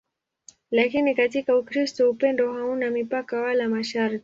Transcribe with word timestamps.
Lakini 0.71 1.15
katika 1.15 1.57
Ukristo 1.57 2.09
upendo 2.09 2.53
hauna 2.53 2.89
mipaka 2.89 3.41
wala 3.41 3.69
masharti. 3.69 4.19